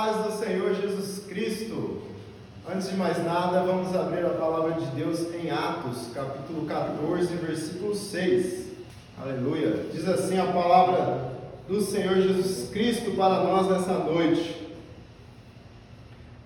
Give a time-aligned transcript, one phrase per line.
[0.00, 2.00] paz do Senhor Jesus Cristo.
[2.66, 7.94] Antes de mais nada, vamos abrir a palavra de Deus em Atos, capítulo 14, versículo
[7.94, 8.68] 6.
[9.20, 9.88] Aleluia.
[9.92, 11.32] Diz assim a palavra
[11.68, 14.68] do Senhor Jesus Cristo para nós nessa noite.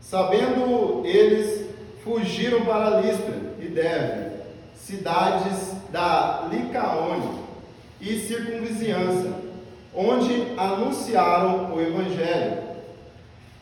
[0.01, 1.71] Sabendo eles,
[2.03, 4.33] fugiram para Listra e Deve,
[4.75, 7.39] cidades da Licaônia
[8.01, 9.33] e circunvizinhança,
[9.95, 12.64] onde anunciaram o Evangelho.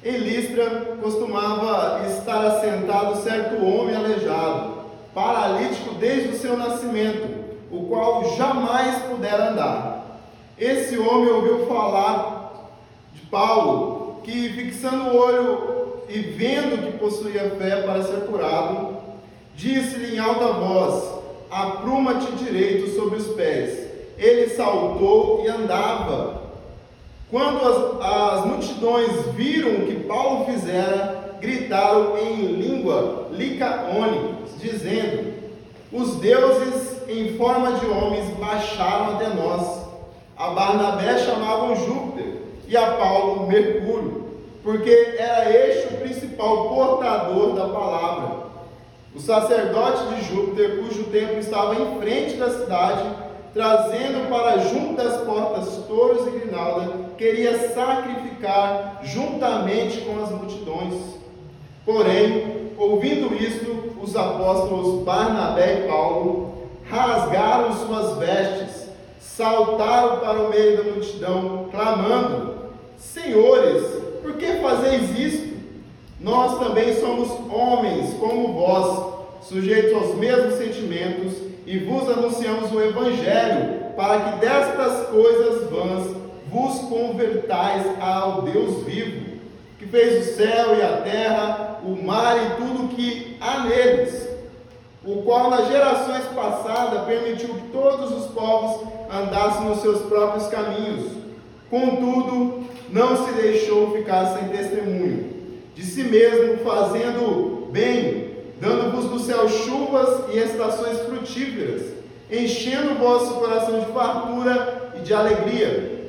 [0.04, 4.82] Em Listra costumava estar assentado certo homem aleijado,
[5.14, 7.28] paralítico desde o seu nascimento,
[7.70, 10.20] o qual jamais pudera andar.
[10.58, 12.52] Esse homem ouviu falar
[13.14, 18.96] de Paulo, que fixando o olho e vendo que possuía fé para ser curado,
[19.54, 21.04] disse-lhe em alta voz:
[21.48, 23.88] Apruma-te direito sobre os pés.
[24.18, 26.41] Ele saltou e andava.
[27.32, 35.32] Quando as, as multidões viram o que Paulo fizera, gritaram em língua licaônica, dizendo:
[35.90, 39.80] Os deuses em forma de homens baixaram até nós.
[40.36, 44.26] A Barnabé chamavam Júpiter e a Paulo Mercúrio,
[44.62, 48.42] porque era este o principal portador da palavra.
[49.16, 53.04] O sacerdote de Júpiter, cujo templo estava em frente da cidade,
[53.54, 60.94] trazendo para junto das portas touros e grinalda, queria sacrificar juntamente com as multidões.
[61.86, 68.88] Porém, ouvindo isto, os apóstolos Barnabé e Paulo rasgaram suas vestes,
[69.20, 72.56] saltaram para o meio da multidão, clamando:
[72.98, 73.84] Senhores,
[74.20, 75.52] por que fazeis isto?
[76.20, 81.34] Nós também somos homens como vós, sujeitos aos mesmos sentimentos,
[81.66, 86.21] e vos anunciamos o Evangelho, para que destas coisas vãs
[86.52, 89.38] vos convertais ao Deus vivo,
[89.78, 94.28] que fez o céu e a terra, o mar e tudo que há neles,
[95.04, 101.10] o qual nas gerações passadas permitiu que todos os povos andassem nos seus próprios caminhos.
[101.70, 105.32] Contudo, não se deixou ficar sem testemunho
[105.74, 111.82] de si mesmo, fazendo bem, dando-vos do céu chuvas e estações frutíferas,
[112.30, 116.01] enchendo o vosso coração de fartura e de alegria.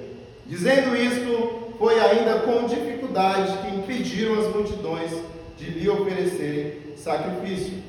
[0.45, 5.11] Dizendo isto, foi ainda com dificuldade que impediram as multidões
[5.57, 7.81] de lhe oferecerem sacrifício.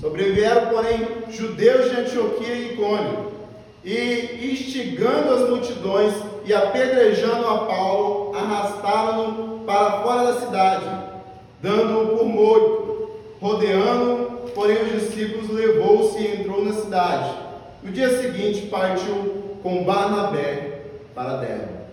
[0.00, 3.32] Sobreviveram, porém, judeus de Antioquia e Icônio,
[3.84, 6.14] e instigando as multidões
[6.44, 10.86] e apedrejando a Paulo, arrastaram-no para fora da cidade,
[11.62, 12.84] dando-o por morto.
[13.40, 17.30] Rodeando, porém, os discípulos levou-se e entrou na cidade.
[17.82, 20.73] No dia seguinte, partiu com Barnabé
[21.14, 21.84] para Derbe.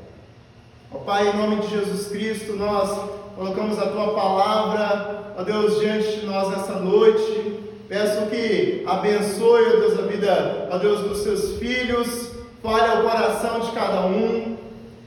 [0.91, 2.89] Ó Pai, em nome de Jesus Cristo, nós
[3.35, 7.59] colocamos a Tua palavra, ó Deus, diante de nós nessa noite.
[7.87, 12.31] Peço que abençoe, ó Deus, a vida, ó Deus, dos Seus filhos,
[12.63, 14.57] fale ao coração de cada um.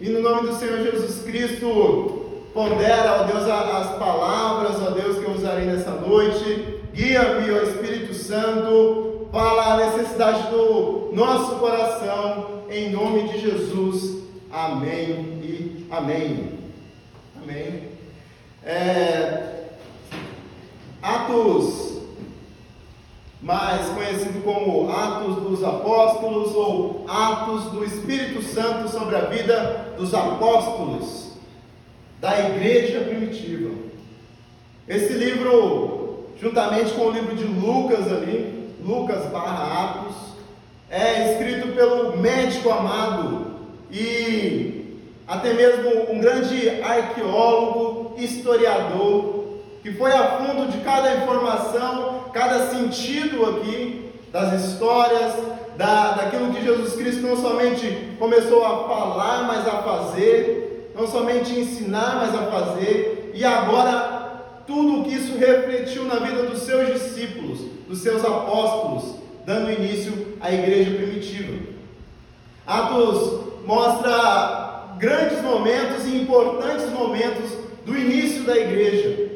[0.00, 2.24] E no nome do Senhor Jesus Cristo,
[2.54, 6.78] Pondera, ó Deus, as palavras, ó Deus, que eu usarei nessa noite.
[6.94, 14.22] Guia-me, ó Espírito Santo, fala a necessidade do nosso coração, em nome de Jesus.
[14.48, 16.50] Amém e amém.
[17.42, 17.88] Amém.
[18.64, 19.64] É,
[21.02, 21.98] Atos,
[23.42, 30.14] mais conhecido como Atos dos Apóstolos ou Atos do Espírito Santo sobre a vida dos
[30.14, 31.32] apóstolos
[32.20, 33.74] da igreja primitiva.
[34.86, 40.16] Esse livro, juntamente com o livro de Lucas ali, Lucas barra Atos,
[40.90, 43.46] é escrito pelo médico amado
[43.90, 49.44] e até mesmo um grande arqueólogo, historiador,
[49.82, 55.32] que foi a fundo de cada informação, cada sentido aqui das histórias,
[55.78, 61.58] da, daquilo que Jesus Cristo não somente começou a falar, mas a fazer, não somente
[61.58, 67.73] ensinar, mas a fazer, e agora tudo que isso refletiu na vida dos seus discípulos,
[67.88, 71.74] dos seus apóstolos, dando início à igreja primitiva.
[72.66, 77.50] Atos mostra grandes momentos e importantes momentos
[77.84, 79.32] do início da igreja.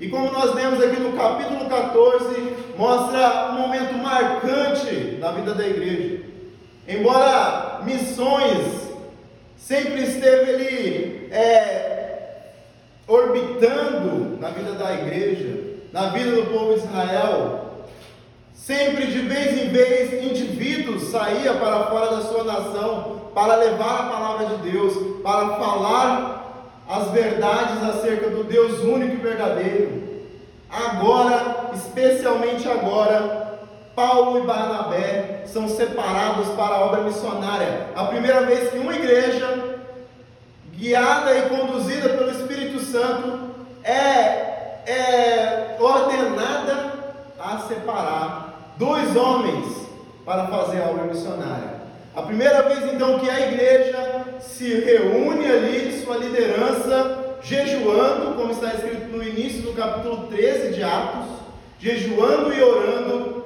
[0.00, 5.66] E como nós vemos aqui no capítulo 14, mostra um momento marcante na vida da
[5.66, 6.22] igreja.
[6.88, 8.90] Embora missões
[9.58, 11.90] sempre esteve ali é,
[13.06, 15.60] orbitando na vida da igreja,
[15.92, 17.69] na vida do povo de Israel.
[18.66, 24.02] Sempre de vez em vez, indivíduos saía para fora da sua nação para levar a
[24.02, 30.02] palavra de Deus, para falar as verdades acerca do Deus único e verdadeiro.
[30.68, 33.60] Agora, especialmente agora,
[33.96, 37.86] Paulo e Barnabé são separados para a obra missionária.
[37.96, 39.78] A primeira vez que uma igreja,
[40.74, 43.90] guiada e conduzida pelo Espírito Santo, é,
[44.86, 46.90] é ordenada
[47.38, 48.49] a separar
[48.80, 49.66] dois homens
[50.24, 51.80] para fazer a obra missionária.
[52.16, 58.74] A primeira vez então que a igreja se reúne ali, sua liderança, jejuando, como está
[58.74, 61.26] escrito no início do capítulo 13 de Atos,
[61.78, 63.44] jejuando e orando,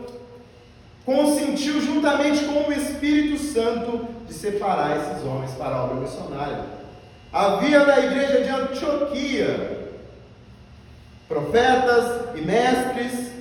[1.05, 6.65] consentiu juntamente com o Espírito Santo de separar esses homens para a obra missionária.
[7.33, 9.85] Havia na igreja de Antioquia
[11.29, 13.33] profetas e mestres,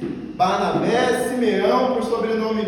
[0.43, 2.67] Barnabé, Simeão, por sobrenome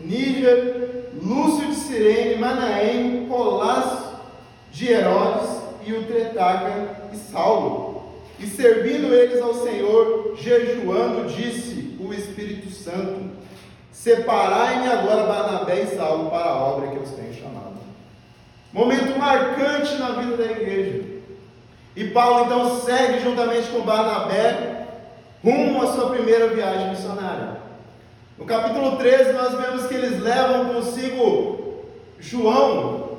[0.00, 3.84] Níger, Lúcio de Sirene, Manaém, Colás
[4.72, 5.48] de Herodes
[5.86, 8.02] e o Tretaca e Saulo.
[8.40, 13.30] E servindo eles ao Senhor, jejuando, disse o Espírito Santo:
[13.92, 17.74] Separai-me agora Barnabé e Saulo para a obra que os tenho chamado.
[18.72, 21.04] Momento marcante na vida da igreja.
[21.94, 24.83] E Paulo então segue juntamente com Barnabé
[25.44, 27.58] rumo à sua primeira viagem missionária.
[28.38, 31.84] No capítulo 13, nós vemos que eles levam consigo
[32.18, 33.10] João,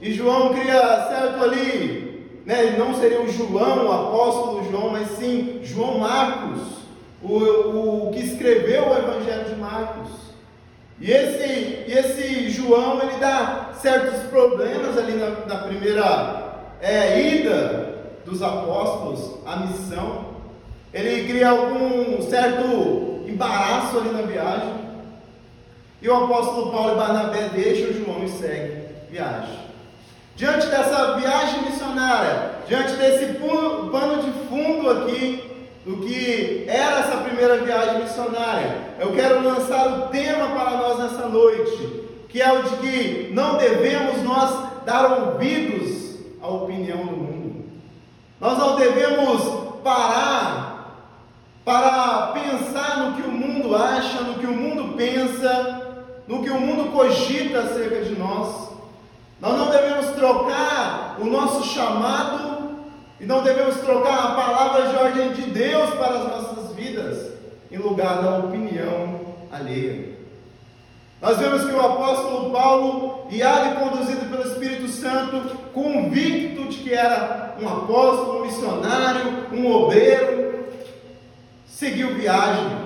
[0.00, 5.60] e João cria certo ali, né, não seria o João, o apóstolo João, mas sim
[5.62, 6.60] João Marcos,
[7.22, 10.10] o, o, o que escreveu o Evangelho de Marcos.
[10.98, 17.94] E esse, esse João, ele dá certos problemas ali na, na primeira é, ida
[18.24, 20.33] dos apóstolos à missão.
[20.94, 24.72] Ele cria algum certo embaraço ali na viagem.
[26.00, 29.58] E o apóstolo Paulo e Barnabé deixam João e seguem viagem.
[30.36, 35.50] Diante dessa viagem missionária, diante desse pano de fundo aqui,
[35.84, 41.28] do que era essa primeira viagem missionária, eu quero lançar o tema para nós nessa
[41.28, 47.64] noite, que é o de que não devemos nós dar ouvidos à opinião do mundo.
[48.40, 49.42] Nós não devemos
[49.82, 50.73] parar
[51.64, 55.82] para pensar no que o mundo acha, no que o mundo pensa,
[56.28, 58.70] no que o mundo cogita acerca de nós.
[59.40, 62.74] Nós não devemos trocar o nosso chamado
[63.20, 67.32] e não devemos trocar a palavra de ordem de Deus para as nossas vidas
[67.70, 69.20] em lugar da opinião
[69.50, 70.14] alheia.
[71.20, 76.92] Nós vemos que o apóstolo Paulo, guiado e conduzido pelo Espírito Santo, convicto de que
[76.92, 80.53] era um apóstolo, um missionário, um obreiro,
[81.84, 82.78] seguiu viagem,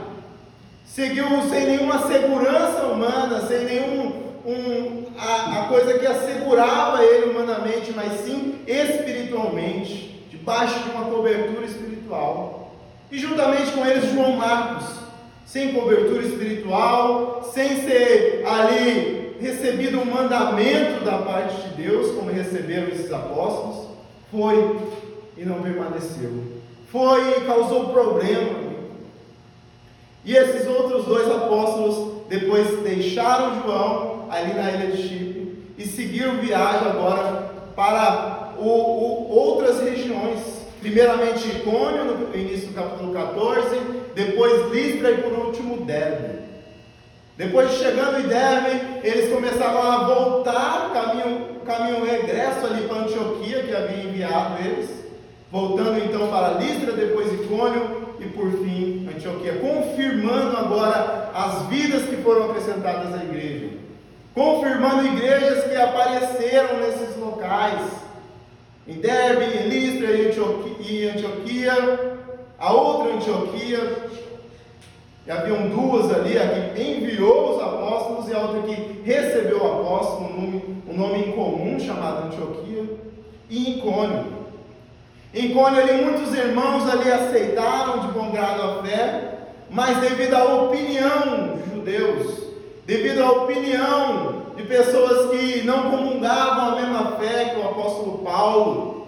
[0.85, 7.93] seguiu sem nenhuma segurança humana, sem nenhum um, a, a coisa que assegurava ele humanamente,
[7.95, 12.75] mas sim espiritualmente, debaixo de uma cobertura espiritual.
[13.13, 14.87] E juntamente com eles João Marcos,
[15.47, 22.89] sem cobertura espiritual, sem ser ali recebido um mandamento da parte de Deus, como receberam
[22.89, 23.91] esses apóstolos,
[24.33, 24.77] foi
[25.37, 26.59] e não permaneceu.
[26.91, 28.68] Foi e causou problema.
[30.25, 36.37] E esses outros dois apóstolos depois deixaram João ali na ilha de Chipre e seguiram
[36.37, 43.81] viagem agora para o, o, outras regiões Primeiramente Icônio, no início do capítulo 14,
[44.15, 46.39] depois Listra e por último Derbe.
[47.37, 53.63] Depois de chegando em Derbe, eles começaram a voltar caminho, caminho regresso ali para Antioquia,
[53.65, 54.89] que havia enviado eles,
[55.51, 62.17] voltando então para Listra, depois Icônio e por fim Antioquia, confirmando agora as vidas que
[62.17, 63.71] foram acrescentadas à igreja,
[64.35, 67.99] confirmando igrejas que apareceram nesses locais.
[68.87, 72.19] Em Derbe, em Listra e Antioquia,
[72.59, 74.09] a outra Antioquia,
[75.27, 79.81] e haviam duas ali, a que enviou os apóstolos e a outra que recebeu o
[79.81, 82.85] apóstolo, um nome, um nome em comum chamado Antioquia,
[83.51, 84.48] e Icônio.
[85.35, 89.39] Icônio ali muitos irmãos ali aceitaram de bom grado a fé,
[89.71, 92.43] mas devido à opinião dos judeus,
[92.87, 99.07] devido à opinião de pessoas que não comungavam a mesma fé que o apóstolo Paulo,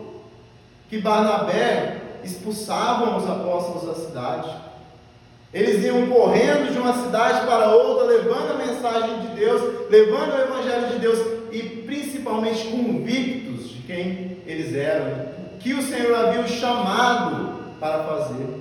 [0.90, 4.50] que Barnabé expulsavam os apóstolos da cidade.
[5.52, 10.40] Eles iam correndo de uma cidade para outra, levando a mensagem de Deus, levando o
[10.40, 11.18] evangelho de Deus
[11.50, 18.60] e principalmente convictos de quem eles eram, que o Senhor havia chamado para fazer.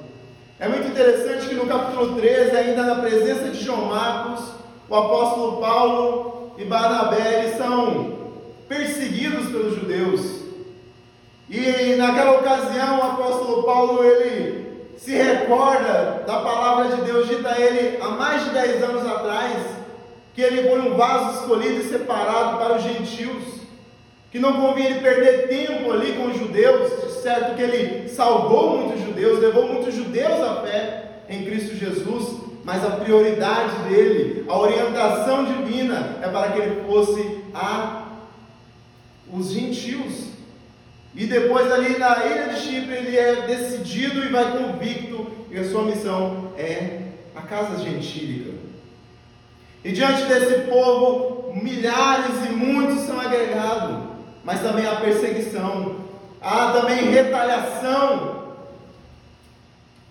[0.60, 4.44] É muito interessante que no capítulo 13, ainda na presença de João Marcos,
[4.90, 8.20] o apóstolo Paulo e Barnabé são
[8.68, 10.40] perseguidos pelos judeus.
[11.50, 17.60] E naquela ocasião o apóstolo Paulo ele se recorda da palavra de Deus dita a
[17.60, 19.56] ele há mais de 10 anos atrás,
[20.36, 23.59] que ele foi um vaso escolhido e separado para os gentios,
[24.32, 29.04] que não convinha ele perder tempo ali com os judeus, certo que ele salvou muitos
[29.04, 35.46] judeus, levou muitos judeus à fé em Cristo Jesus, mas a prioridade dele, a orientação
[35.46, 38.06] divina é para que ele fosse a
[39.32, 40.30] os gentios.
[41.16, 45.70] E depois ali na ilha de Chipre ele é decidido e vai convicto e a
[45.70, 47.02] sua missão é
[47.36, 48.52] a casa gentílica.
[49.84, 53.99] E diante desse povo, milhares e muitos são agregados,
[54.44, 55.96] mas também há perseguição,
[56.42, 58.40] há também retaliação.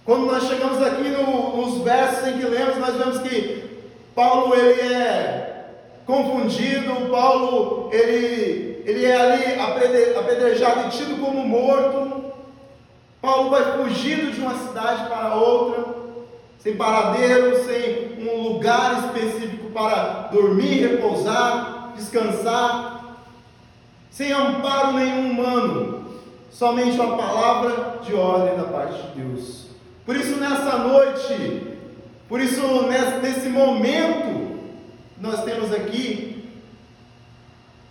[0.05, 3.65] Quando nós chegamos aqui no, nos versos em que lemos, nós vemos que
[4.15, 5.67] Paulo ele é
[6.07, 12.33] confundido, Paulo ele ele é ali apedrejado e tido como morto.
[13.21, 15.95] Paulo vai fugindo de uma cidade para outra,
[16.59, 22.98] sem paradeiro, sem um lugar específico para dormir, repousar, descansar,
[24.19, 26.05] sem amparo nenhum humano,
[26.51, 29.67] somente uma palavra de ordem da parte de Deus.
[30.05, 31.79] Por isso, nessa noite,
[32.29, 32.61] por isso,
[33.23, 34.59] nesse momento,
[35.21, 36.51] nós temos aqui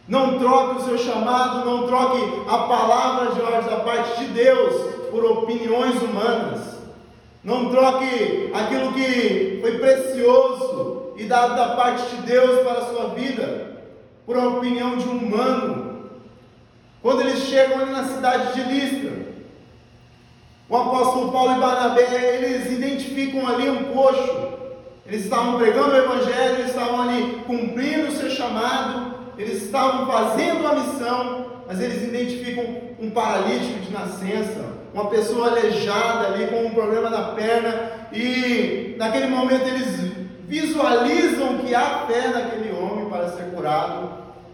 [0.05, 4.95] não troque o seu chamado, não troque a palavra de ordem da parte de Deus
[5.09, 6.77] por opiniões humanas.
[7.41, 13.07] Não troque aquilo que foi precioso e dado da parte de Deus para a sua
[13.15, 13.77] vida
[14.25, 15.86] por uma opinião de um humano.
[17.01, 19.11] Quando eles chegam ali na cidade de Listra,
[20.69, 24.57] o apóstolo Paulo e Barnabé, eles identificam ali um coxo.
[25.05, 30.67] Eles estavam pregando o evangelho, eles estavam ali cumprindo o seu chamado, eles estavam fazendo
[30.67, 32.65] a missão, mas eles identificam
[32.99, 39.27] um paralítico de nascença, uma pessoa aleijada ali com um problema na perna, e naquele
[39.27, 40.11] momento eles
[40.45, 44.06] visualizam que há fé naquele homem para ser curado,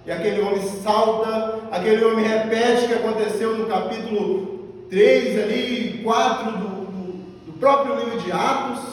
[0.05, 6.51] e aquele homem salta, aquele homem repete o que aconteceu no capítulo 3 ali, 4
[6.51, 7.13] do, do,
[7.45, 8.83] do próprio livro de Atos,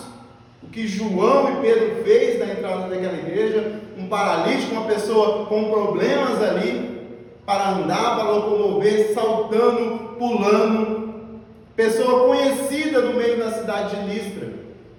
[0.63, 5.71] o que João e Pedro fez na entrada daquela igreja, um paralítico, uma pessoa com
[5.71, 7.01] problemas ali,
[7.45, 11.41] para andar, para locomover, saltando, pulando,
[11.75, 14.49] pessoa conhecida no meio da cidade de Listra,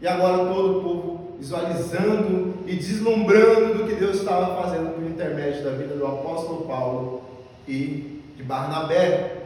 [0.01, 1.10] e agora todo o povo
[1.41, 7.23] visualizando e deslumbrando do que Deus estava fazendo por intermédio da vida do apóstolo Paulo
[7.67, 9.37] e de Barnabé.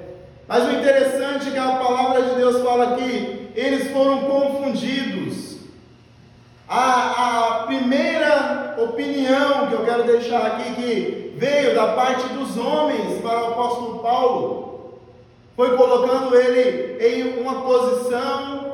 [0.45, 5.55] Mas o interessante é que a palavra de Deus fala que eles foram confundidos
[6.67, 13.21] a, a primeira opinião que eu quero deixar aqui, que veio da parte dos homens
[13.21, 14.99] para o apóstolo Paulo,
[15.55, 18.64] foi colocando ele em uma posição,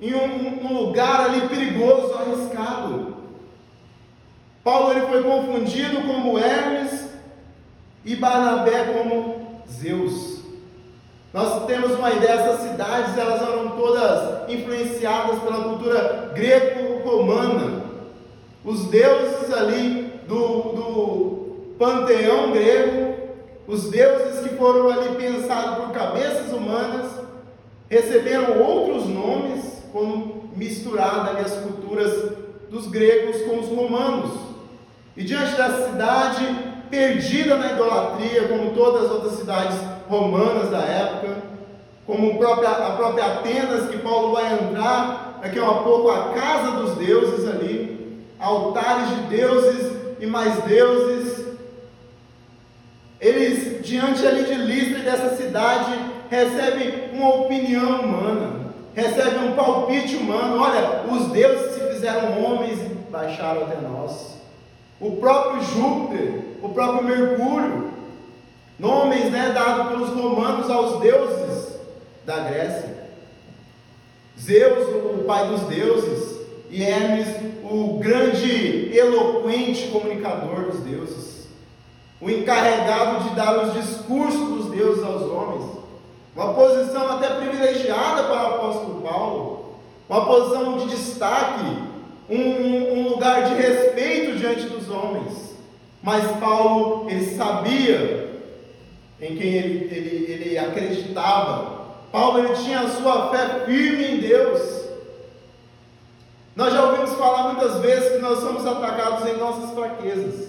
[0.00, 3.16] em um, um lugar ali perigoso, arriscado.
[4.62, 7.08] Paulo ele foi confundido como Hermes
[8.04, 10.36] e Barnabé como Zeus.
[11.32, 17.82] Nós temos uma ideia, essas cidades elas eram todas influenciadas pela cultura greco-romana.
[18.64, 23.14] Os deuses ali do, do panteão grego,
[23.66, 27.12] os deuses que foram ali pensados por cabeças humanas,
[27.88, 32.32] receberam outros nomes, como misturada ali as culturas
[32.70, 34.32] dos gregos com os romanos.
[35.16, 36.46] E diante da cidade
[36.90, 39.76] perdida na idolatria, como todas as outras cidades
[40.08, 41.36] romanas da época,
[42.06, 46.72] como a própria, a própria Atenas, que Paulo vai entrar daqui a pouco, a casa
[46.72, 51.46] dos deuses ali, altares de deuses e mais deuses.
[53.20, 55.98] Eles, diante ali de Listra dessa cidade,
[56.30, 58.65] recebem uma opinião humana,
[58.96, 60.60] recebem um palpite humano.
[60.60, 64.34] Olha, os deuses se fizeram homens e baixaram até nós.
[64.98, 67.96] O próprio Júpiter, o próprio Mercúrio,
[68.78, 71.76] Nomes né, dados pelos romanos aos deuses
[72.26, 73.06] da Grécia.
[74.38, 74.88] Zeus,
[75.18, 77.28] o pai dos deuses, e Hermes,
[77.64, 81.48] o grande eloquente comunicador dos deuses,
[82.20, 85.70] o encarregado de dar os discursos dos deuses aos homens,
[86.46, 89.74] uma posição até privilegiada para o apóstolo Paulo,
[90.08, 91.64] uma posição de destaque,
[92.30, 95.56] um, um lugar de respeito diante dos homens.
[96.02, 98.40] Mas Paulo, ele sabia
[99.20, 101.86] em quem ele, ele, ele acreditava.
[102.12, 104.86] Paulo ele tinha a sua fé firme em Deus.
[106.54, 110.46] Nós já ouvimos falar muitas vezes que nós somos atacados em nossas fraquezas.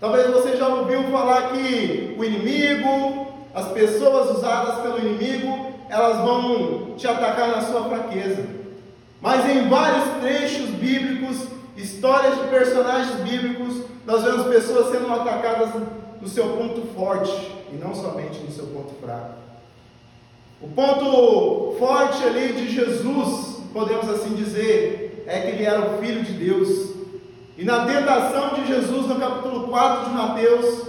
[0.00, 3.21] Talvez você já ouviu falar que o inimigo,
[3.54, 8.46] as pessoas usadas pelo inimigo, elas vão te atacar na sua fraqueza.
[9.20, 15.70] Mas em vários trechos bíblicos, histórias de personagens bíblicos, nós vemos pessoas sendo atacadas
[16.20, 19.34] no seu ponto forte e não somente no seu ponto fraco.
[20.60, 26.22] O ponto forte ali de Jesus, podemos assim dizer, é que ele era o Filho
[26.22, 26.92] de Deus.
[27.58, 30.86] E na tentação de Jesus, no capítulo 4 de Mateus,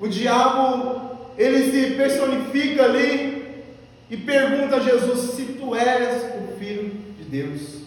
[0.00, 3.64] o diabo ele se personifica ali
[4.10, 7.82] e pergunta a Jesus se tu és o Filho de Deus.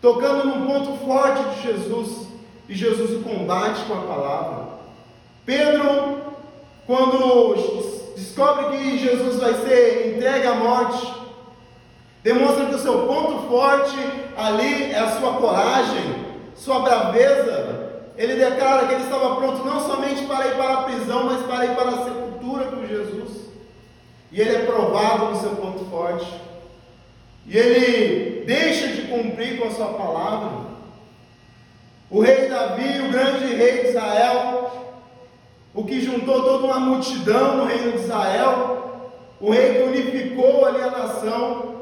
[0.00, 2.28] Tocando num ponto forte de Jesus,
[2.68, 4.64] e Jesus o combate com a palavra.
[5.46, 6.18] Pedro,
[6.86, 7.54] quando
[8.14, 11.14] descobre que Jesus vai ser entregue à morte,
[12.22, 13.96] demonstra que o seu ponto forte
[14.36, 17.88] ali é a sua coragem, sua braveza.
[18.18, 21.64] Ele declara que ele estava pronto não somente para ir para a prisão, mas para
[21.64, 22.27] ir para a sepultura
[22.66, 23.48] com Jesus.
[24.30, 26.32] E ele é provado no seu ponto forte.
[27.46, 30.68] E ele deixa de cumprir com a sua palavra.
[32.10, 34.70] O rei Davi, o grande rei de Israel,
[35.74, 40.82] o que juntou toda uma multidão no reino de Israel, o rei que unificou ali
[40.82, 41.76] a nação,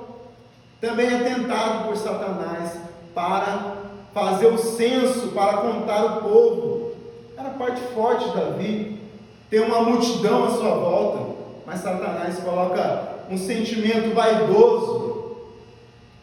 [0.80, 2.76] também é tentado por Satanás
[3.14, 3.76] para
[4.12, 6.92] fazer o censo, para contar o povo.
[7.36, 9.00] Era a parte forte de Davi,
[9.50, 11.36] ter uma multidão à sua volta,
[11.66, 15.36] mas Satanás coloca um sentimento vaidoso.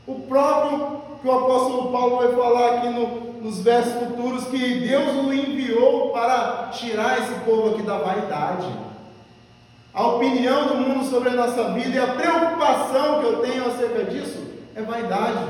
[0.06, 5.26] O próprio que o apóstolo Paulo vai falar aqui no, nos versos futuros que Deus
[5.26, 8.68] o enviou para tirar esse povo aqui da vaidade.
[9.94, 14.04] A opinião do mundo sobre a nossa vida e a preocupação que eu tenho acerca
[14.06, 14.44] disso
[14.76, 15.46] é vaidade.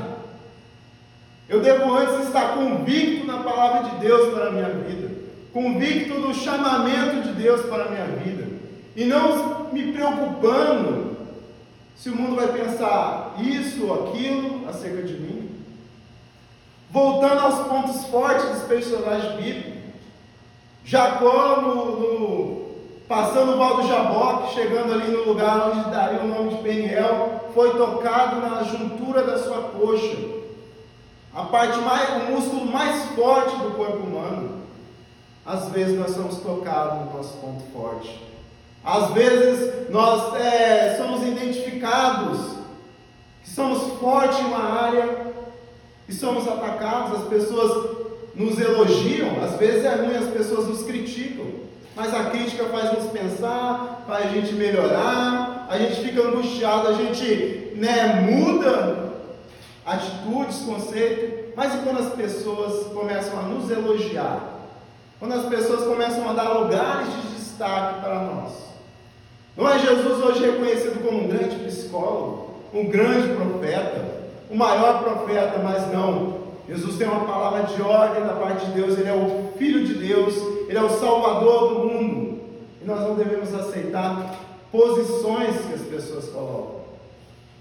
[1.48, 5.10] Eu devo antes estar convicto na palavra de Deus para a minha vida,
[5.54, 8.48] convicto do chamamento de Deus para a minha vida,
[8.96, 11.16] e não me preocupando
[11.96, 15.50] se o mundo vai pensar isso ou aquilo acerca de mim.
[16.90, 19.74] Voltando aos pontos fortes dos personagens bíblicos.
[20.84, 22.64] Jacó, no, no,
[23.08, 27.50] passando o Val do Jaboque, chegando ali no lugar onde daria o nome de Peniel,
[27.54, 30.16] foi tocado na juntura da sua coxa.
[31.32, 34.43] A parte mais, o músculo mais forte do corpo humano.
[35.46, 38.22] Às vezes nós somos tocados no nosso ponto forte.
[38.82, 42.54] Às vezes nós é, somos identificados
[43.42, 45.32] que somos fortes em uma área
[46.08, 48.04] e somos atacados, as pessoas
[48.34, 51.46] nos elogiam, às vezes é ruim, as pessoas nos criticam,
[51.94, 56.94] mas a crítica faz nos pensar, faz a gente melhorar, a gente fica angustiado, a
[56.94, 59.12] gente né, muda
[59.86, 64.53] atitudes, conceitos, mas e quando as pessoas começam a nos elogiar?
[65.18, 68.52] Quando as pessoas começam a dar lugares de destaque para nós?
[69.56, 74.04] Não é Jesus hoje reconhecido como um grande psicólogo, um grande profeta,
[74.50, 76.42] o maior profeta, mas não.
[76.68, 79.94] Jesus tem uma palavra de ordem da parte de Deus, ele é o Filho de
[79.94, 80.34] Deus,
[80.68, 82.40] ele é o Salvador do mundo.
[82.82, 84.34] E nós não devemos aceitar
[84.72, 86.82] posições que as pessoas colocam.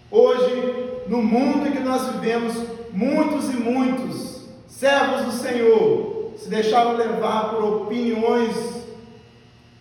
[0.10, 2.54] Hoje, no mundo em que nós vivemos,
[2.92, 8.56] muitos e muitos servos do Senhor se deixaram levar por opiniões,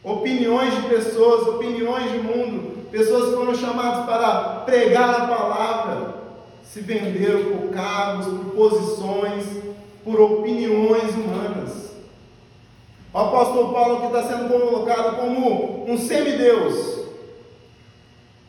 [0.03, 6.15] opiniões de pessoas, opiniões de mundo, pessoas que foram chamadas para pregar a palavra,
[6.65, 9.45] se venderam por cargos, por posições,
[10.05, 11.93] por opiniões humanas.
[13.13, 17.03] O apóstolo Paulo que está sendo colocado como um semideus.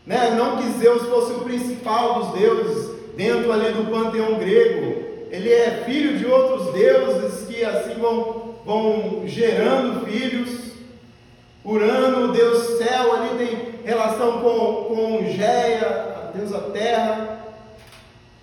[0.05, 0.35] Né?
[0.37, 4.92] Não que Zeus fosse o principal dos deuses dentro ali do panteão grego.
[5.33, 10.73] Ele é filho de outros deuses que assim vão, vão gerando filhos.
[11.65, 17.47] Urano, o deus céu, ali tem relação com, com Geia, a deusa terra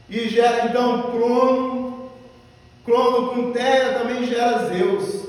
[0.09, 2.11] e gera então Crono.
[2.85, 5.26] Crono com Terra também gera Zeus.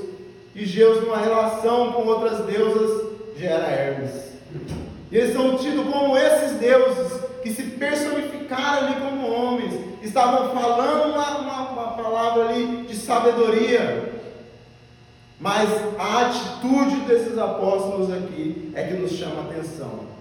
[0.56, 4.32] E Zeus, numa relação com outras deusas, gera Hermes.
[5.12, 11.12] E eles são tidos como esses deuses que se personificaram ali como homens, estavam falando
[11.12, 14.12] uma, uma, uma palavra ali de sabedoria.
[15.40, 20.12] Mas a atitude desses apóstolos aqui é que nos chama a atenção.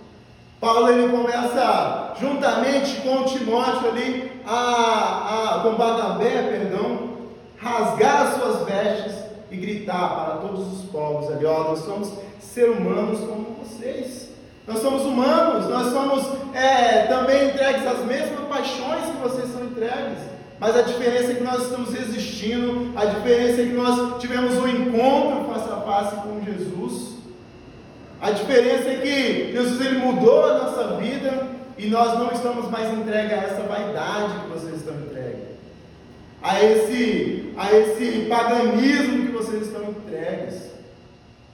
[0.60, 7.10] Paulo ele começa juntamente com Timóteo ali a, a com Barnabé, perdão,
[7.58, 9.14] rasgar as suas vestes
[9.50, 14.30] e gritar para todos os povos ali, ó, nós somos seres humanos como vocês.
[14.68, 20.20] Nós somos humanos, nós somos é, também entregues às mesmas paixões que vocês são entregues.
[20.60, 24.68] Mas a diferença é que nós estamos resistindo, a diferença é que nós tivemos um
[24.68, 27.18] encontro face a face com Jesus.
[28.22, 31.48] A diferença é que Jesus ele mudou a nossa vida
[31.80, 35.48] e nós não estamos mais entregues a essa vaidade que vocês estão entregues,
[36.44, 40.70] a esse, a esse paganismo que vocês estão entregues.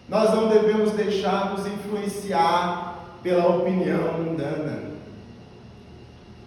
[0.09, 4.86] Nós não devemos deixar nos influenciar pela opinião mundana.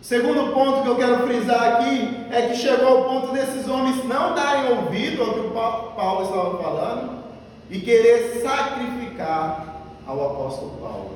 [0.02, 4.34] Segundo ponto que eu quero frisar aqui é que chegou ao ponto desses homens não
[4.34, 7.20] darem ouvido ao que o Paulo estava falando
[7.68, 11.10] e querer sacrificar ao apóstolo Paulo,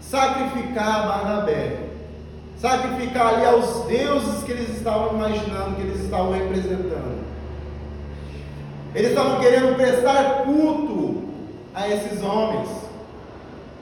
[0.00, 1.78] sacrificar Barnabé,
[2.58, 7.24] sacrificar ali aos deuses que eles estavam imaginando, que eles estavam representando.
[8.94, 11.24] Eles estavam querendo prestar culto
[11.74, 12.83] a esses homens.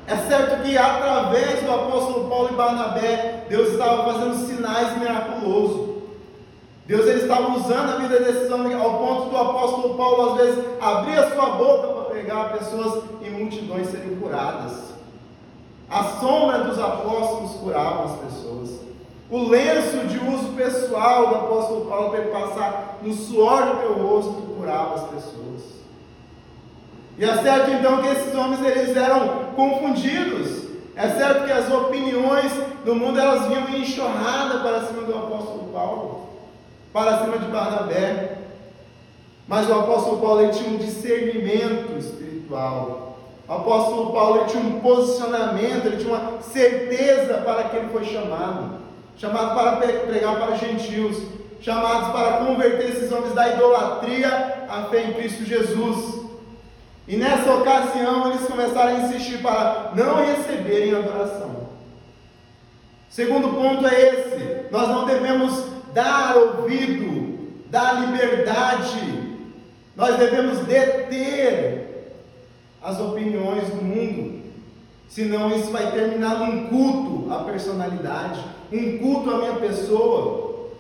[0.07, 5.93] É certo que através do apóstolo Paulo e Barnabé, Deus estava fazendo sinais miraculosos.
[6.87, 10.65] Deus ele estava usando a vida desses homens ao ponto do apóstolo Paulo às vezes
[10.81, 14.93] abrir a sua boca para pregar pessoas e multidões serem curadas.
[15.89, 18.81] A sombra dos apóstolos curava as pessoas.
[19.31, 23.93] O lenço de uso pessoal do apóstolo Paulo para ele passar no suor do teu
[24.07, 25.72] rosto curava as pessoas.
[27.19, 30.63] E é certo então que esses homens eles eram confundidos.
[30.95, 32.53] É certo que as opiniões
[32.85, 36.29] do mundo elas vinham enxurrada para cima do apóstolo Paulo,
[36.93, 38.39] para cima de Barnabé.
[39.49, 43.19] Mas o apóstolo Paulo tinha um discernimento espiritual.
[43.49, 48.83] O apóstolo Paulo tinha um posicionamento, ele tinha uma certeza para que ele foi chamado.
[49.17, 51.19] Chamado para pregar para gentios,
[51.61, 56.22] chamados para converter esses homens da idolatria à fé em Cristo Jesus.
[57.07, 61.69] E nessa ocasião eles começaram a insistir para não receberem adoração.
[63.11, 67.39] Segundo ponto é esse: nós não devemos dar ouvido,
[67.69, 69.37] dar liberdade,
[69.97, 72.13] nós devemos deter
[72.81, 74.43] as opiniões do mundo,
[75.09, 80.71] senão isso vai terminar num culto à personalidade, um culto à minha pessoa.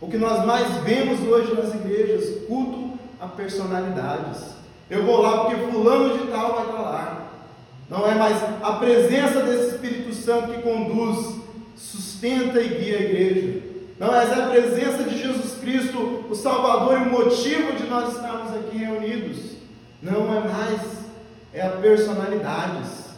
[0.00, 4.57] O que nós mais vemos hoje nas igrejas, culto a personalidades.
[4.90, 7.28] Eu vou lá porque fulano de tal vai estar lá.
[7.90, 11.36] Não é mais a presença desse Espírito Santo que conduz,
[11.76, 13.62] sustenta e guia a igreja.
[13.98, 18.54] Não é a presença de Jesus Cristo, o Salvador e o motivo de nós estarmos
[18.54, 19.56] aqui reunidos.
[20.00, 20.80] Não é mais,
[21.52, 23.08] é a personalidades.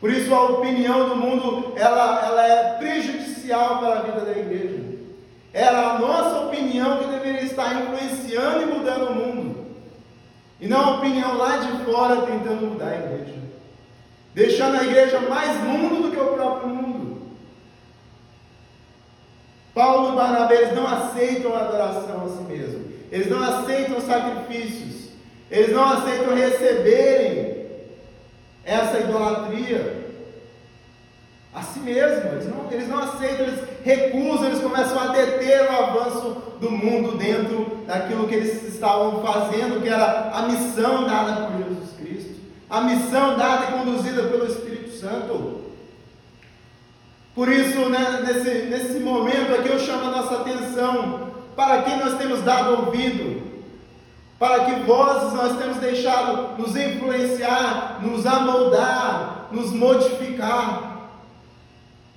[0.00, 4.82] Por isso a opinião do mundo, ela, ela é prejudicial para a vida da igreja.
[5.52, 9.51] Era a nossa opinião que deveria estar influenciando e mudando o mundo.
[10.62, 13.34] E não a opinião lá de fora tentando mudar a igreja.
[14.32, 17.22] Deixando a igreja mais mundo do que o próprio mundo.
[19.74, 22.84] Paulo e Barnabé eles não aceitam a adoração a si mesmo.
[23.10, 25.08] Eles não aceitam sacrifícios.
[25.50, 27.66] Eles não aceitam receberem
[28.64, 30.01] essa idolatria
[31.62, 32.32] a si mesmo.
[32.32, 37.16] Eles não, eles não aceitam, eles recusam, eles começam a deter o avanço do mundo
[37.16, 42.80] dentro daquilo que eles estavam fazendo, que era a missão dada por Jesus Cristo, a
[42.82, 45.62] missão dada e conduzida pelo Espírito Santo.
[47.34, 52.18] Por isso, né, nesse, nesse momento aqui, eu chamo a nossa atenção para quem nós
[52.18, 53.42] temos dado ouvido,
[54.38, 60.91] para que vozes nós temos deixado nos influenciar, nos amoldar, nos modificar.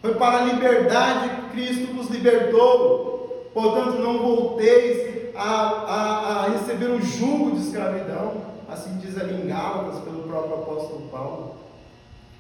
[0.05, 3.49] Foi para a liberdade que Cristo nos libertou.
[3.55, 8.33] Portanto, não volteis a, a, a receber o jugo de escravidão.
[8.69, 11.55] Assim diz ali em Gálatas, pelo próprio apóstolo Paulo.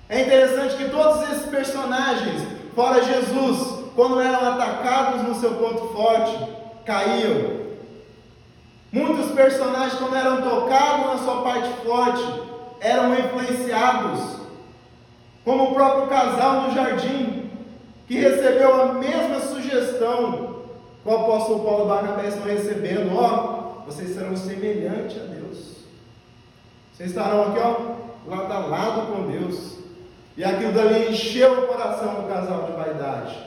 [0.07, 2.43] É interessante que todos esses personagens,
[2.75, 6.37] fora Jesus, quando eram atacados no seu ponto forte,
[6.85, 7.65] caíam.
[8.91, 12.41] Muitos personagens, quando eram tocados na sua parte forte,
[12.79, 14.35] eram influenciados.
[15.43, 17.34] Como o próprio casal no jardim,
[18.07, 20.63] que recebeu a mesma sugestão
[21.03, 25.75] que o apóstolo Paulo Barnabé estão recebendo, ó, vocês serão semelhantes a Deus.
[26.93, 29.75] Vocês estarão aqui, ó, lado a lado com Deus.
[30.37, 33.37] E aquilo dali encheu o coração do casal de vaidade.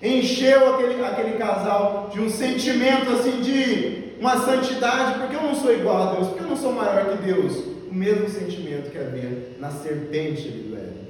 [0.00, 5.72] Encheu aquele, aquele casal de um sentimento assim de uma santidade, porque eu não sou
[5.72, 7.74] igual a Deus, porque eu não sou maior que Deus.
[7.90, 11.04] O mesmo sentimento que havia na serpente do Éden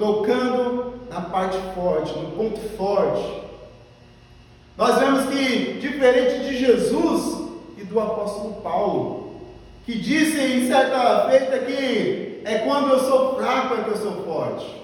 [0.00, 3.42] tocando na parte forte, no ponto forte.
[4.78, 9.40] Nós vemos que, diferente de Jesus e do apóstolo Paulo,
[9.84, 14.24] que disse em certa feita que é quando eu sou fraco é que eu sou
[14.24, 14.80] forte.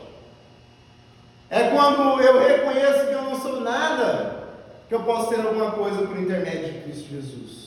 [1.49, 4.49] É quando eu reconheço que eu não sou nada,
[4.89, 7.67] que eu posso ser alguma coisa por intermédio de Cristo Jesus.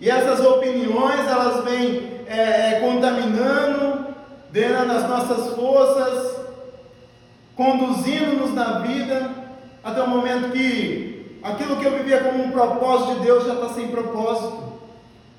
[0.00, 4.14] E essas opiniões, elas vêm é, é contaminando,
[4.50, 6.33] drenando as nossas forças,
[7.56, 9.30] conduzindo-nos na vida,
[9.82, 13.68] até o momento que aquilo que eu vivia como um propósito de Deus já está
[13.68, 14.64] sem propósito.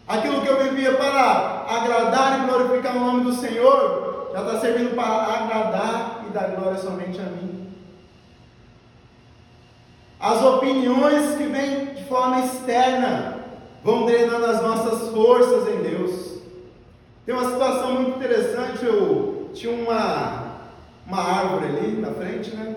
[0.07, 4.95] Aquilo que eu vivia para agradar e glorificar o nome do Senhor, já está servindo
[4.95, 7.71] para agradar e dar glória somente a mim.
[10.19, 13.37] As opiniões que vêm de forma externa
[13.83, 16.39] vão drenando as nossas forças em Deus.
[17.25, 20.44] Tem uma situação muito interessante, eu tinha uma,
[21.05, 22.75] uma árvore ali na frente, né?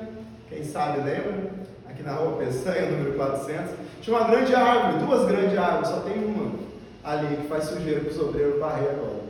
[0.49, 1.51] Quem sabe lembra?
[1.89, 3.75] Aqui na rua Peçanha, número 400.
[4.03, 6.53] Tinha uma grande árvore, duas grandes árvores, só tem uma
[7.03, 9.29] ali que faz sujeira para os obreiros varrer agora.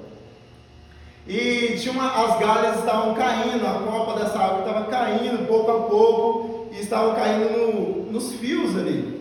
[1.27, 5.81] E tinha uma, as galhas estavam caindo, a copa dessa árvore estava caindo pouco a
[5.83, 9.19] pouco e estavam caindo no, nos fios ali.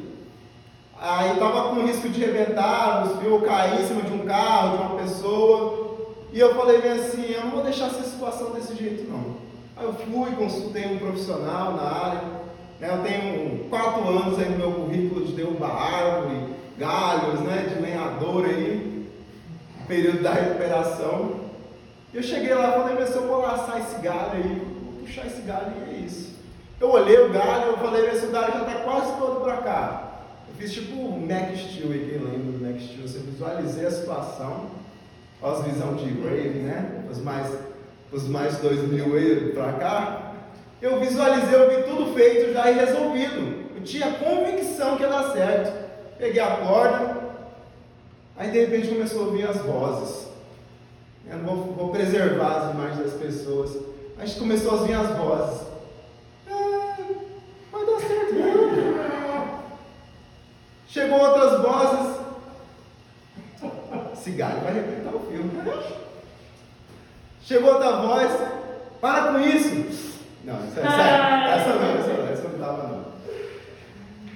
[1.00, 4.84] Aí estava com risco de rebentar, os fios cair em cima de um carro, de
[4.84, 5.98] uma pessoa.
[6.34, 9.47] E eu falei bem assim, eu não vou deixar essa situação desse jeito não.
[9.80, 12.22] Eu fui, consultei um profissional na área.
[12.80, 12.90] Né?
[12.90, 17.74] Eu tenho quatro anos aí no meu currículo de derrubar árvore, galhos, né?
[17.74, 19.08] de lenhador aí,
[19.88, 21.48] período da recuperação.
[22.14, 25.42] Eu cheguei lá e falei, mas eu vou laçar esse galho aí, vou puxar esse
[25.42, 26.36] galho e é isso.
[26.80, 30.22] Eu olhei o galho, eu falei, esse galho já está quase todo para cá.
[30.48, 33.92] Eu fiz tipo um Mac Steel aí, quem lembra do Mac Steel, você visualizei a
[33.92, 34.78] situação
[35.42, 37.04] as visão de Brave, né?
[37.10, 37.48] Os mais,
[38.12, 40.34] os mais dois mil aí para cá.
[40.82, 43.68] Eu visualizei, eu vi tudo feito já e resolvido.
[43.76, 45.88] Eu tinha convicção que ia dar certo.
[46.18, 47.18] Peguei a corda,
[48.36, 50.28] aí de repente começou a ouvir as vozes.
[51.30, 53.78] Eu não vou, vou preservar as imagens das pessoas.
[54.18, 55.68] A gente começou a ouvir as vozes.
[56.50, 56.98] Ah,
[57.72, 59.60] vai dar certo, né?
[60.88, 62.18] Chegou outras vozes.
[64.16, 65.52] Cigarro vai arrebentar o filme.
[67.48, 68.30] Chegou outra voz,
[69.00, 70.18] para com isso.
[70.44, 73.06] Não, essa, essa, essa não, essa não, essa não estava não.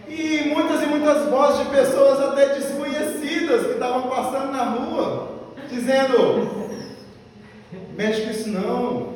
[0.07, 5.27] E muitas e muitas vozes de pessoas até desconhecidas que estavam passando na rua,
[5.69, 6.71] dizendo,
[7.97, 9.09] mexe com isso não,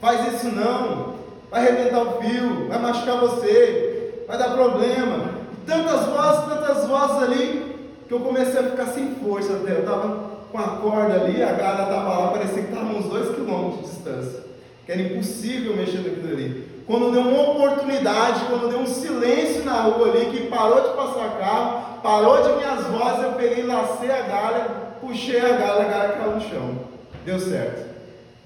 [0.00, 1.16] faz isso não,
[1.50, 5.40] vai arrebentar o fio, vai machucar você, vai dar problema.
[5.66, 9.72] Tantas vozes, tantas vozes ali, que eu comecei a ficar sem força até.
[9.72, 13.34] Eu estava com a corda ali, a galera estava lá, parecia que estava uns dois
[13.34, 14.40] quilômetros de distância.
[14.84, 16.82] Que era impossível mexer naquilo ali.
[16.86, 21.38] Quando deu uma oportunidade, quando deu um silêncio na rua ali, que parou de passar
[21.38, 24.66] carro, parou de minhas vozes, eu peguei, lacei a galha,
[25.00, 26.78] puxei a galha, a galha caiu no chão.
[27.24, 27.90] Deu certo.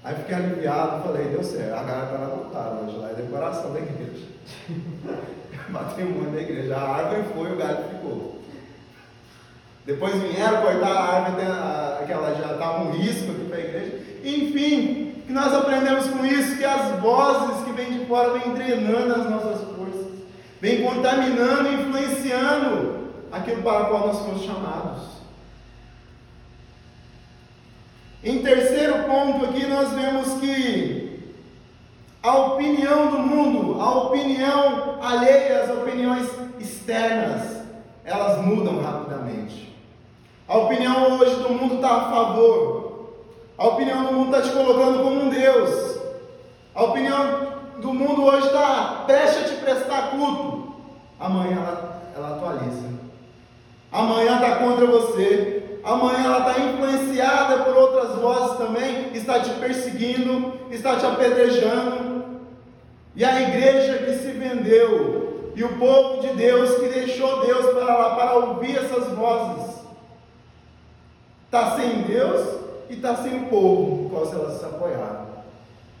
[0.03, 1.73] Aí fiquei aliviado, falei, deu certo.
[1.73, 4.27] A galera está na voltada hoje lá, é decoração da igreja.
[5.69, 6.75] Batei muito da igreja.
[6.75, 8.35] A árvore foi, o galho ficou.
[9.85, 14.03] Depois vieram cortar a árvore, que ela já estava um risco aqui para a igreja.
[14.23, 19.13] Enfim, que nós aprendemos com isso, que as vozes que vêm de fora vêm drenando
[19.13, 20.07] as nossas forças,
[20.59, 25.03] vêm contaminando, influenciando aquilo para o qual nós fomos chamados.
[28.23, 31.19] Em terceiro ponto aqui nós vemos que
[32.23, 36.27] a opinião do mundo, a opinião alheia, as opiniões
[36.59, 37.61] externas,
[38.03, 39.74] elas mudam rapidamente.
[40.47, 43.13] A opinião hoje do mundo está a favor.
[43.57, 45.97] A opinião do mundo está te colocando como um Deus.
[46.75, 50.75] A opinião do mundo hoje está prestes a te prestar culto.
[51.19, 52.89] Amanhã ela, ela atualiza.
[53.91, 55.79] Amanhã está contra você.
[55.83, 59.15] Amanhã ela está influenciada por outras vozes também.
[59.15, 62.23] Está te perseguindo, está te apedrejando.
[63.15, 67.95] E a igreja que se vendeu, e o povo de Deus que deixou Deus para
[67.95, 69.74] lá para ouvir essas vozes
[71.55, 75.25] Está sem Deus e está sem o povo no qual elas se apoiaram.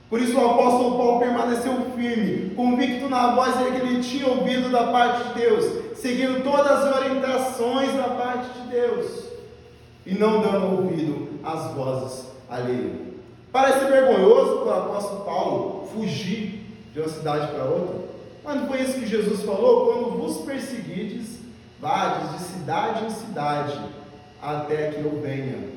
[0.09, 4.87] Por isso o apóstolo Paulo permaneceu firme, convicto na voz que ele tinha ouvido da
[4.87, 9.23] parte de Deus, seguindo todas as orientações da parte de Deus
[10.05, 12.97] e não dando ouvido às vozes alheias.
[13.49, 17.95] Parece vergonhoso para o apóstolo Paulo fugir de uma cidade para outra,
[18.43, 19.93] mas não foi isso que Jesus falou?
[19.93, 21.39] Quando vos perseguides,
[21.79, 23.79] vades de cidade em cidade
[24.45, 25.75] até que eu venha.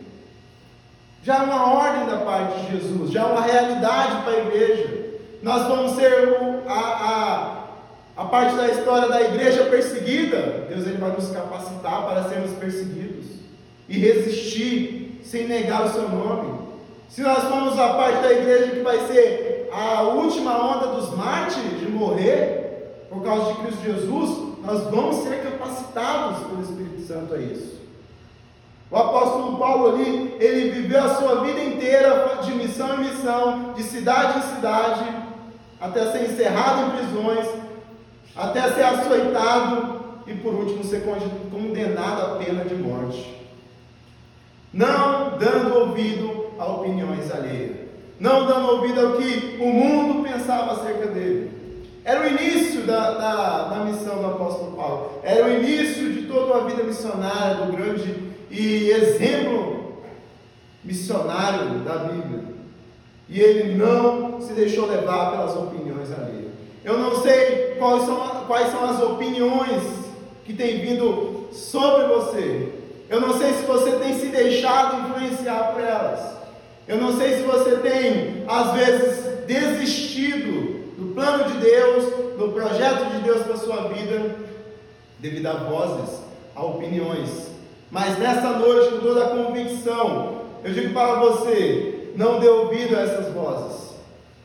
[1.23, 5.09] Já é uma ordem da parte de Jesus, já é uma realidade para a igreja.
[5.43, 6.13] Nós vamos ser
[6.67, 10.67] a, a, a parte da história da igreja perseguida.
[10.69, 13.27] Deus ele vai nos capacitar para sermos perseguidos
[13.89, 16.69] e resistir sem negar o seu nome.
[17.09, 21.81] Se nós formos a parte da igreja que vai ser a última onda dos mártires
[21.81, 27.39] de morrer por causa de Cristo Jesus, nós vamos ser capacitados pelo Espírito Santo a
[27.39, 27.78] isso.
[28.91, 33.83] O apóstolo Paulo ali, ele viveu a sua vida inteira de missão em missão, de
[33.83, 35.05] cidade em cidade,
[35.79, 37.49] até ser encerrado em prisões,
[38.35, 41.03] até ser açoitado e por último ser
[41.51, 43.37] condenado à pena de morte.
[44.73, 47.77] Não dando ouvido a opiniões alheias,
[48.19, 51.59] não dando ouvido ao que o mundo pensava acerca dele.
[52.05, 56.57] Era o início da, da, da missão do apóstolo Paulo, era o início de toda
[56.57, 60.03] a vida missionária do grande e exemplo
[60.83, 62.45] missionário da Bíblia.
[63.29, 66.53] E ele não se deixou levar pelas opiniões alheias.
[66.85, 69.83] Eu não sei quais são, quais são as opiniões
[70.47, 72.73] que têm vindo sobre você.
[73.11, 76.21] Eu não sei se você tem se deixado influenciar por elas.
[76.87, 82.05] Eu não sei se você tem, às vezes, desistido do plano de Deus,
[82.39, 84.37] do projeto de Deus para a sua vida,
[85.19, 86.21] devido a vozes,
[86.55, 87.58] a opiniões
[87.91, 93.01] mas nessa noite, com toda a convicção, eu digo para você: não dê ouvido a
[93.01, 93.89] essas vozes.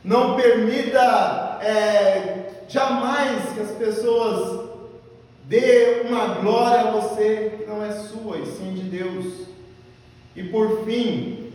[0.03, 4.69] Não permita é, jamais que as pessoas
[5.45, 9.47] dê uma glória a você que não é sua e sim de Deus.
[10.35, 11.51] E por fim,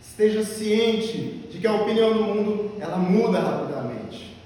[0.00, 4.36] esteja ciente de que a opinião do mundo ela muda rapidamente.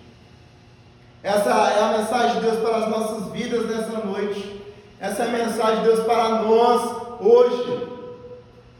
[1.23, 4.58] Essa é a mensagem de Deus para as nossas vidas nessa noite.
[5.01, 7.89] Essa é a mensagem de Deus para nós hoje,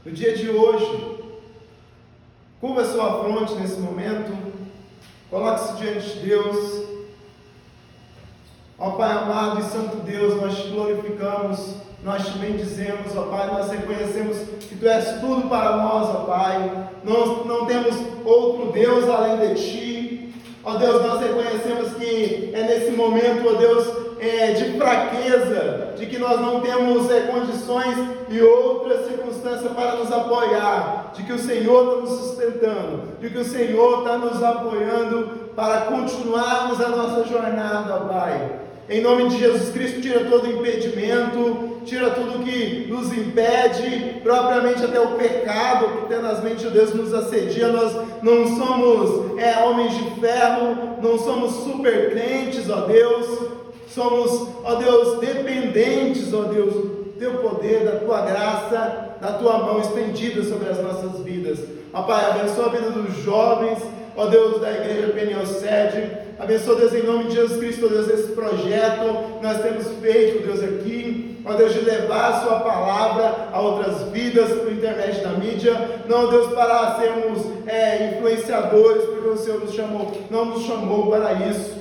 [0.05, 1.17] no dia de hoje.
[2.61, 4.37] Curva sua fronte nesse momento,
[5.31, 6.89] coloque-se diante de Deus.
[8.77, 13.71] Ó Pai amado e Santo Deus, nós te glorificamos, nós te bendizemos, ó Pai, nós
[13.71, 16.89] reconhecemos que Tu és tudo para nós, ó Pai.
[17.05, 19.98] Nós não temos outro Deus além de Ti.
[20.65, 23.87] Ó Deus, nós reconhecemos que é nesse momento, ó Deus,
[24.21, 27.97] é, de fraqueza, de que nós não temos é, condições
[28.29, 33.39] e outras circunstâncias para nos apoiar, de que o Senhor está nos sustentando, de que
[33.39, 38.68] o Senhor está nos apoiando para continuarmos a nossa jornada, Pai.
[38.89, 44.99] Em nome de Jesus Cristo, tira todo impedimento, tira tudo que nos impede, propriamente até
[44.99, 47.69] o pecado que tenazmente o Deus nos assedia.
[47.69, 53.59] Nós não somos é, homens de ferro, não somos super crentes, ó Deus,
[53.95, 59.81] Somos, ó Deus, dependentes, ó Deus, do teu poder, da tua graça, da tua mão
[59.81, 61.59] estendida sobre as nossas vidas.
[61.93, 63.79] Ó Pai, abençoa a vida dos jovens,
[64.17, 65.45] ó Deus da igreja Peniel.
[66.39, 71.37] Abençoa, Deus, em nome de Jesus Cristo, Deus, esse projeto nós temos feito, Deus, aqui.
[71.45, 75.75] Ó Deus, de levar a Sua palavra a outras vidas por internet da mídia.
[76.09, 81.33] Não, Deus, para sermos é, influenciadores, porque o Senhor nos chamou, não nos chamou para
[81.49, 81.77] isso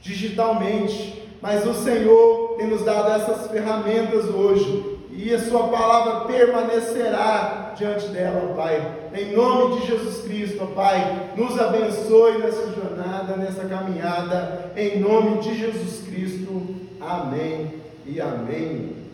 [0.00, 7.74] digitalmente, mas o Senhor tem nos dado essas ferramentas hoje e a Sua palavra permanecerá
[7.76, 9.08] diante dela, Pai.
[9.14, 15.58] Em nome de Jesus Cristo, Pai, nos abençoe nessa jornada, nessa caminhada, em nome de
[15.58, 16.76] Jesus Cristo.
[17.00, 17.74] Amém
[18.04, 19.05] e amém.